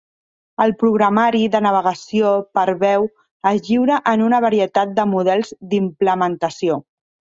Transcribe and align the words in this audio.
El 0.63 0.71
programari 0.83 1.41
de 1.55 1.59
navegació 1.65 2.31
per 2.59 2.65
veu 2.85 3.05
es 3.53 3.61
lliura 3.69 3.99
en 4.13 4.25
una 4.31 4.41
varietat 4.47 4.97
de 5.01 5.07
models 5.15 5.53
d'implementació. 5.75 6.81